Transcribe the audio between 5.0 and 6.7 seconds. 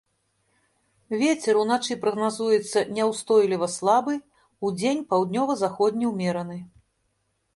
паўднёва-заходні ўмераны.